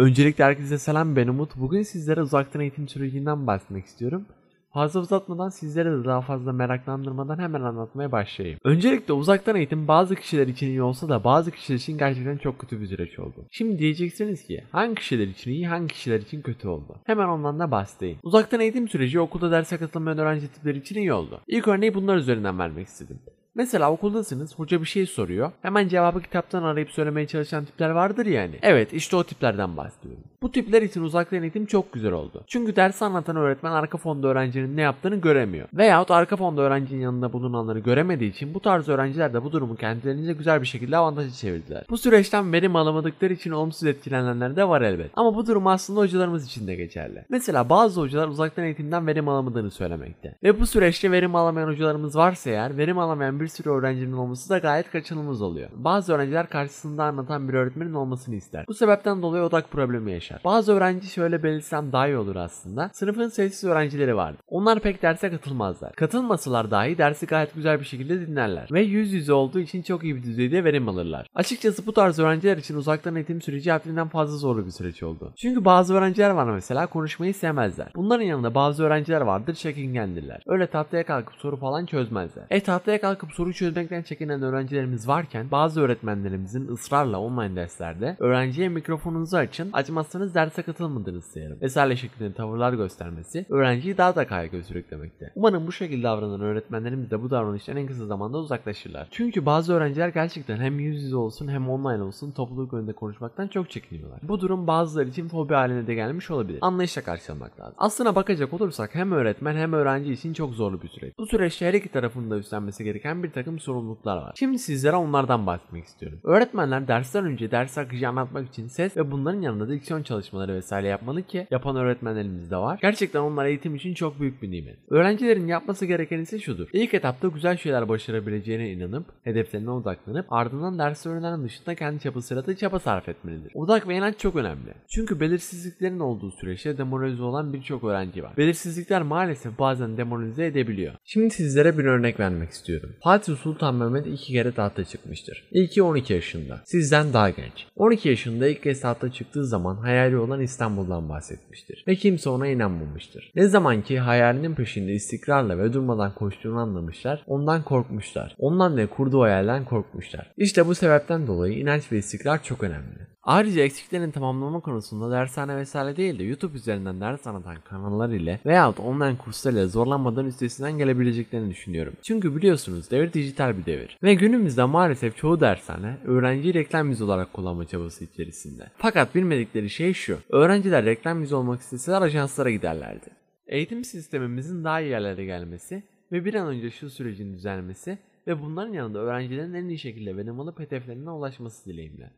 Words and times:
Öncelikle 0.00 0.44
herkese 0.44 0.78
selam 0.78 1.16
ben 1.16 1.28
Umut. 1.28 1.56
Bugün 1.56 1.82
sizlere 1.82 2.22
uzaktan 2.22 2.62
eğitim 2.62 2.88
sürecinden 2.88 3.46
bahsetmek 3.46 3.86
istiyorum. 3.86 4.26
Fazla 4.72 5.00
uzatmadan 5.00 5.48
sizlere 5.48 5.92
de 5.92 6.04
daha 6.04 6.20
fazla 6.20 6.52
meraklandırmadan 6.52 7.38
hemen 7.38 7.60
anlatmaya 7.60 8.12
başlayayım. 8.12 8.58
Öncelikle 8.64 9.12
uzaktan 9.12 9.56
eğitim 9.56 9.88
bazı 9.88 10.16
kişiler 10.16 10.46
için 10.46 10.66
iyi 10.66 10.82
olsa 10.82 11.08
da 11.08 11.24
bazı 11.24 11.50
kişiler 11.50 11.78
için 11.78 11.98
gerçekten 11.98 12.36
çok 12.36 12.58
kötü 12.58 12.80
bir 12.80 12.86
süreç 12.86 13.18
oldu. 13.18 13.46
Şimdi 13.50 13.78
diyeceksiniz 13.78 14.44
ki 14.44 14.64
hangi 14.72 14.94
kişiler 14.94 15.26
için 15.26 15.50
iyi 15.50 15.68
hangi 15.68 15.94
kişiler 15.94 16.20
için 16.20 16.42
kötü 16.42 16.68
oldu? 16.68 16.96
Hemen 17.04 17.28
ondan 17.28 17.58
da 17.58 17.70
bahsedeyim. 17.70 18.18
Uzaktan 18.22 18.60
eğitim 18.60 18.88
süreci 18.88 19.20
okulda 19.20 19.50
derse 19.50 19.76
katılmayan 19.76 20.18
öğrenci 20.18 20.48
tipleri 20.48 20.78
için 20.78 20.96
iyi 20.96 21.12
oldu. 21.12 21.40
İlk 21.46 21.68
örneği 21.68 21.94
bunlar 21.94 22.16
üzerinden 22.16 22.58
vermek 22.58 22.86
istedim. 22.86 23.18
Mesela 23.54 23.92
okuldasınız, 23.92 24.58
hoca 24.58 24.80
bir 24.80 24.86
şey 24.86 25.06
soruyor. 25.06 25.52
Hemen 25.62 25.88
cevabı 25.88 26.22
kitaptan 26.22 26.62
arayıp 26.62 26.90
söylemeye 26.90 27.26
çalışan 27.26 27.64
tipler 27.64 27.90
vardır 27.90 28.26
yani. 28.26 28.58
Evet, 28.62 28.92
işte 28.92 29.16
o 29.16 29.24
tiplerden 29.24 29.76
bahsediyorum. 29.76 30.24
Bu 30.42 30.52
tipler 30.52 30.82
için 30.82 31.02
uzaktan 31.02 31.42
eğitim 31.42 31.66
çok 31.66 31.92
güzel 31.92 32.12
oldu. 32.12 32.44
Çünkü 32.46 32.76
dersi 32.76 33.04
anlatan 33.04 33.36
öğretmen 33.36 33.72
arka 33.72 33.98
fonda 33.98 34.28
öğrencinin 34.28 34.76
ne 34.76 34.80
yaptığını 34.80 35.16
göremiyor. 35.16 35.68
Veyahut 35.74 36.10
arka 36.10 36.36
fonda 36.36 36.62
öğrencinin 36.62 37.00
yanında 37.00 37.32
bulunanları 37.32 37.78
göremediği 37.78 38.30
için 38.30 38.54
bu 38.54 38.60
tarz 38.60 38.88
öğrenciler 38.88 39.34
de 39.34 39.44
bu 39.44 39.52
durumu 39.52 39.76
kendilerine 39.76 40.32
güzel 40.32 40.60
bir 40.62 40.66
şekilde 40.66 40.96
avantajı 40.96 41.30
çevirdiler. 41.30 41.84
Bu 41.90 41.98
süreçten 41.98 42.52
verim 42.52 42.76
alamadıkları 42.76 43.32
için 43.32 43.50
olumsuz 43.50 43.84
etkilenenler 43.84 44.56
de 44.56 44.68
var 44.68 44.82
elbet. 44.82 45.10
Ama 45.14 45.34
bu 45.34 45.46
durum 45.46 45.66
aslında 45.66 46.00
hocalarımız 46.00 46.46
için 46.46 46.66
de 46.66 46.74
geçerli. 46.74 47.24
Mesela 47.28 47.68
bazı 47.68 48.00
hocalar 48.00 48.28
uzaktan 48.28 48.64
eğitimden 48.64 49.06
verim 49.06 49.28
alamadığını 49.28 49.70
söylemekte. 49.70 50.36
Ve 50.42 50.60
bu 50.60 50.66
süreçte 50.66 51.10
verim 51.10 51.34
alamayan 51.34 51.68
hocalarımız 51.68 52.16
varsa 52.16 52.50
eğer 52.50 52.76
verim 52.76 52.98
alamayan 52.98 53.39
bir 53.40 53.48
sürü 53.48 53.70
öğrencinin 53.70 54.12
olması 54.12 54.50
da 54.50 54.58
gayet 54.58 54.90
kaçınılmaz 54.90 55.42
oluyor. 55.42 55.70
Bazı 55.74 56.12
öğrenciler 56.12 56.48
karşısında 56.48 57.04
anlatan 57.04 57.48
bir 57.48 57.54
öğretmenin 57.54 57.94
olmasını 57.94 58.34
ister. 58.34 58.64
Bu 58.68 58.74
sebepten 58.74 59.22
dolayı 59.22 59.42
odak 59.42 59.70
problemi 59.70 60.12
yaşar. 60.12 60.40
Bazı 60.44 60.72
öğrenci 60.72 61.06
şöyle 61.06 61.42
belirtsem 61.42 61.92
daha 61.92 62.08
iyi 62.08 62.16
olur 62.16 62.36
aslında. 62.36 62.90
Sınıfın 62.92 63.28
sessiz 63.28 63.64
öğrencileri 63.64 64.16
vardı. 64.16 64.38
Onlar 64.48 64.80
pek 64.80 65.02
derse 65.02 65.30
katılmazlar. 65.30 65.92
Katılmasalar 65.92 66.70
dahi 66.70 66.98
dersi 66.98 67.26
gayet 67.26 67.54
güzel 67.54 67.80
bir 67.80 67.84
şekilde 67.84 68.26
dinlerler. 68.26 68.68
Ve 68.72 68.82
yüz 68.82 69.12
yüze 69.12 69.32
olduğu 69.32 69.58
için 69.58 69.82
çok 69.82 70.04
iyi 70.04 70.16
bir 70.16 70.22
düzeyde 70.22 70.64
verim 70.64 70.88
alırlar. 70.88 71.26
Açıkçası 71.34 71.86
bu 71.86 71.92
tarz 71.92 72.18
öğrenciler 72.18 72.56
için 72.56 72.76
uzaktan 72.76 73.16
eğitim 73.16 73.42
süreci 73.42 73.72
haddinden 73.72 74.08
fazla 74.08 74.36
zorlu 74.36 74.66
bir 74.66 74.70
süreç 74.70 75.02
oldu. 75.02 75.32
Çünkü 75.36 75.64
bazı 75.64 75.94
öğrenciler 75.94 76.30
var 76.30 76.50
mesela 76.50 76.86
konuşmayı 76.86 77.34
sevmezler. 77.34 77.92
Bunların 77.96 78.24
yanında 78.24 78.54
bazı 78.54 78.84
öğrenciler 78.84 79.20
vardır 79.20 79.54
çekingendirler. 79.54 80.42
Öyle 80.46 80.66
tahtaya 80.66 81.06
kalkıp 81.06 81.34
soru 81.34 81.56
falan 81.56 81.86
çözmezler. 81.86 82.44
E 82.50 82.60
tahtaya 82.60 83.00
kalkıp 83.00 83.29
soru 83.30 83.52
çözmekten 83.52 84.02
çekinen 84.02 84.42
öğrencilerimiz 84.42 85.08
varken 85.08 85.50
bazı 85.50 85.80
öğretmenlerimizin 85.80 86.68
ısrarla 86.68 87.20
online 87.20 87.56
derslerde 87.56 88.16
öğrenciye 88.18 88.68
mikrofonunuzu 88.68 89.36
açın 89.36 89.70
açmazsanız 89.72 90.34
derse 90.34 90.62
katılmadığınızı 90.62 91.30
sayarım. 91.30 91.60
Vesaire 91.60 91.96
şeklinde 91.96 92.32
tavırlar 92.32 92.72
göstermesi 92.72 93.46
öğrenciyi 93.48 93.98
daha 93.98 94.16
da 94.16 94.26
kaygı 94.26 94.62
sürüklemekte. 94.62 95.32
Umarım 95.34 95.66
bu 95.66 95.72
şekilde 95.72 96.02
davranan 96.02 96.40
öğretmenlerimiz 96.40 97.10
de 97.10 97.22
bu 97.22 97.30
davranıştan 97.30 97.76
en 97.76 97.86
kısa 97.86 98.06
zamanda 98.06 98.38
uzaklaşırlar. 98.38 99.08
Çünkü 99.10 99.46
bazı 99.46 99.74
öğrenciler 99.74 100.08
gerçekten 100.08 100.56
hem 100.56 100.78
yüz 100.78 101.02
yüze 101.02 101.16
olsun 101.16 101.48
hem 101.48 101.68
online 101.70 102.02
olsun 102.02 102.30
topluluk 102.30 102.74
önünde 102.74 102.92
konuşmaktan 102.92 103.48
çok 103.48 103.70
çekiniyorlar. 103.70 104.20
Bu 104.22 104.40
durum 104.40 104.66
bazıları 104.66 105.08
için 105.08 105.28
fobi 105.28 105.54
haline 105.54 105.86
de 105.86 105.94
gelmiş 105.94 106.30
olabilir. 106.30 106.58
Anlayışla 106.60 107.02
karşılamak 107.02 107.60
lazım. 107.60 107.74
Aslına 107.78 108.14
bakacak 108.14 108.54
olursak 108.54 108.94
hem 108.94 109.12
öğretmen 109.12 109.56
hem 109.56 109.72
öğrenci 109.72 110.12
için 110.12 110.32
çok 110.32 110.54
zorlu 110.54 110.82
bir 110.82 110.88
süreç. 110.88 111.18
Bu 111.18 111.26
süreçte 111.26 111.66
her 111.66 111.74
iki 111.74 111.88
tarafın 111.88 112.30
da 112.30 112.38
üstlenmesi 112.38 112.84
gereken 112.84 113.19
bir 113.22 113.30
takım 113.30 113.58
sorumluluklar 113.58 114.16
var. 114.16 114.34
Şimdi 114.38 114.58
sizlere 114.58 114.96
onlardan 114.96 115.46
bahsetmek 115.46 115.84
istiyorum. 115.84 116.20
Öğretmenler 116.24 116.88
dersten 116.88 117.24
önce 117.24 117.50
ders 117.50 117.78
akıcı 117.78 118.08
anlatmak 118.08 118.48
için 118.48 118.66
ses 118.68 118.96
ve 118.96 119.10
bunların 119.10 119.40
yanında 119.40 119.68
diksiyon 119.68 120.02
çalışmaları 120.02 120.54
vesaire 120.54 120.88
yapmalı 120.88 121.22
ki 121.22 121.46
yapan 121.50 121.76
öğretmenlerimiz 121.76 122.50
de 122.50 122.56
var. 122.56 122.78
Gerçekten 122.82 123.20
onlar 123.20 123.46
eğitim 123.46 123.74
için 123.74 123.94
çok 123.94 124.20
büyük 124.20 124.42
bir 124.42 124.50
nimet. 124.50 124.78
Öğrencilerin 124.90 125.46
yapması 125.46 125.86
gereken 125.86 126.18
ise 126.18 126.38
şudur. 126.38 126.68
İlk 126.72 126.94
etapta 126.94 127.28
güzel 127.28 127.56
şeyler 127.56 127.88
başarabileceğine 127.88 128.72
inanıp 128.72 129.06
hedeflerine 129.24 129.70
odaklanıp 129.70 130.32
ardından 130.32 130.78
ders 130.78 131.06
öğrenen 131.06 131.44
dışında 131.44 131.74
kendi 131.74 132.00
çapasıyla 132.00 132.46
da 132.46 132.56
çaba 132.56 132.78
sarf 132.78 133.08
etmelidir. 133.08 133.52
Odak 133.54 133.88
ve 133.88 133.96
inanç 133.96 134.18
çok 134.18 134.36
önemli. 134.36 134.74
Çünkü 134.88 135.20
belirsizliklerin 135.20 136.00
olduğu 136.00 136.30
süreçte 136.30 136.78
demoralize 136.78 137.22
olan 137.22 137.52
birçok 137.52 137.84
öğrenci 137.84 138.22
var. 138.22 138.36
Belirsizlikler 138.36 139.02
maalesef 139.02 139.58
bazen 139.58 139.96
demoralize 139.96 140.46
edebiliyor. 140.46 140.94
Şimdi 141.04 141.30
sizlere 141.30 141.78
bir 141.78 141.84
örnek 141.84 142.20
vermek 142.20 142.50
istiyorum. 142.50 142.90
Fatih 143.10 143.36
Sultan 143.36 143.74
Mehmet 143.74 144.06
iki 144.06 144.32
kere 144.32 144.52
tahta 144.52 144.84
çıkmıştır. 144.84 145.44
İlki 145.50 145.82
12 145.82 146.12
yaşında. 146.12 146.60
Sizden 146.64 147.12
daha 147.12 147.30
genç. 147.30 147.66
12 147.76 148.08
yaşında 148.08 148.48
ilk 148.48 148.62
kez 148.62 148.80
tahta 148.80 149.12
çıktığı 149.12 149.46
zaman 149.46 149.76
hayali 149.76 150.16
olan 150.16 150.40
İstanbul'dan 150.40 151.08
bahsetmiştir. 151.08 151.84
Ve 151.88 151.96
kimse 151.96 152.30
ona 152.30 152.46
inanmamıştır. 152.46 153.32
Ne 153.34 153.48
zaman 153.48 153.82
ki 153.82 153.98
hayalinin 153.98 154.54
peşinde 154.54 154.92
istikrarla 154.92 155.58
ve 155.58 155.72
durmadan 155.72 156.14
koştuğunu 156.14 156.58
anlamışlar, 156.58 157.22
ondan 157.26 157.62
korkmuşlar. 157.62 158.34
Ondan 158.38 158.76
ve 158.76 158.86
kurduğu 158.86 159.22
hayalden 159.22 159.64
korkmuşlar. 159.64 160.32
İşte 160.36 160.66
bu 160.66 160.74
sebepten 160.74 161.26
dolayı 161.26 161.58
inanç 161.58 161.92
ve 161.92 161.98
istikrar 161.98 162.42
çok 162.42 162.62
önemli. 162.62 163.09
Ayrıca 163.22 163.62
eksiklerini 163.62 164.12
tamamlama 164.12 164.60
konusunda 164.60 165.10
dershane 165.10 165.56
vesaire 165.56 165.96
değil 165.96 166.18
de 166.18 166.24
YouTube 166.24 166.56
üzerinden 166.56 167.00
ders 167.00 167.26
anlatan 167.26 167.56
kanallar 167.64 168.08
ile 168.08 168.40
veyahut 168.46 168.80
online 168.80 169.16
kurslar 169.16 169.52
ile 169.52 169.66
zorlanmadan 169.66 170.26
üstesinden 170.26 170.78
gelebileceklerini 170.78 171.50
düşünüyorum. 171.50 171.92
Çünkü 172.02 172.36
biliyorsunuz 172.36 172.90
devir 172.90 173.12
dijital 173.12 173.58
bir 173.58 173.66
devir. 173.66 173.98
Ve 174.02 174.14
günümüzde 174.14 174.64
maalesef 174.64 175.16
çoğu 175.16 175.40
dershane 175.40 175.98
öğrenciyi 176.04 176.54
reklam 176.54 176.90
yüzü 176.90 177.04
olarak 177.04 177.32
kullanma 177.32 177.64
çabası 177.64 178.04
içerisinde. 178.04 178.70
Fakat 178.76 179.14
bilmedikleri 179.14 179.70
şey 179.70 179.94
şu. 179.94 180.18
Öğrenciler 180.28 180.84
reklam 180.84 181.20
yüzü 181.20 181.34
olmak 181.34 181.60
isteseler 181.60 182.02
ajanslara 182.02 182.50
giderlerdi. 182.50 183.10
Eğitim 183.46 183.84
sistemimizin 183.84 184.64
daha 184.64 184.80
iyi 184.80 184.90
yerlere 184.90 185.24
gelmesi 185.24 185.82
ve 186.12 186.24
bir 186.24 186.34
an 186.34 186.46
önce 186.46 186.70
şu 186.70 186.90
sürecin 186.90 187.32
düzelmesi 187.32 187.98
ve 188.26 188.42
bunların 188.42 188.72
yanında 188.72 188.98
öğrencilerin 188.98 189.54
en 189.54 189.68
iyi 189.68 189.78
şekilde 189.78 190.16
verim 190.16 190.40
alıp 190.40 190.58
hedeflerine 190.58 191.10
ulaşması 191.10 191.70
dileğimle. 191.70 192.10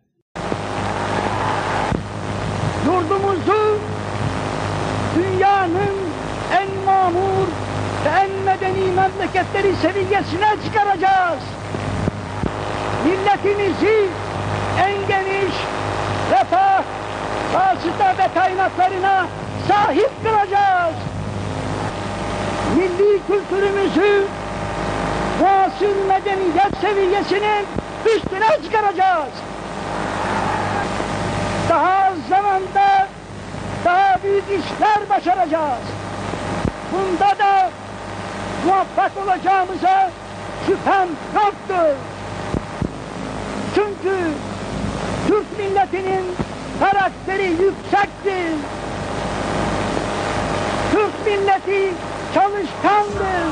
Yurdumuzu 2.87 3.78
dünyanın 5.16 5.97
en 6.53 6.84
mamur 6.87 7.47
ve 8.04 8.09
en 8.09 8.31
medeni 8.31 8.93
memleketleri 8.93 9.76
seviyesine 9.76 10.56
çıkaracağız. 10.65 11.43
Milletimizi 13.04 14.09
en 14.78 15.09
geniş 15.09 15.54
refah, 16.31 16.82
vasıta 17.54 18.15
ve 18.19 18.28
kaynaklarına 18.34 19.26
sahip 19.69 20.10
kılacağız. 20.25 20.94
Milli 22.76 23.20
kültürümüzü 23.26 24.25
muasır 25.41 26.06
medeniyet 26.09 26.81
seviyesinin 26.81 27.66
üstüne 28.06 28.62
çıkaracağız 28.64 29.32
daha 31.72 32.06
az 32.06 32.14
zamanda 32.28 33.09
daha 33.84 34.19
büyük 34.32 34.65
işler 34.65 35.09
başaracağız. 35.10 35.82
Bunda 36.93 37.38
da 37.38 37.70
muvaffak 38.66 39.12
olacağımıza 39.25 40.10
şüphem 40.66 41.09
yoktur. 41.34 41.97
Çünkü 43.75 44.16
Türk 45.28 45.59
milletinin 45.59 46.25
karakteri 46.81 47.46
yüksektir. 47.46 48.52
Türk 50.93 51.26
milleti 51.26 51.93
çalışkandır. 52.35 53.44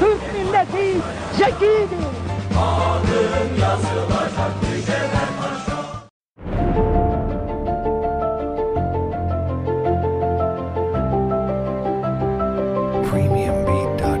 Türk 0.00 0.34
milleti 0.34 0.96
zekidir. 1.38 2.06
Adın 2.58 3.60
yazılacak 3.60 4.27
premiumbeat.com. 13.08 14.17